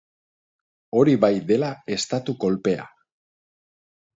[0.99, 1.69] Hori bai dela
[1.99, 2.87] estatu kolpea.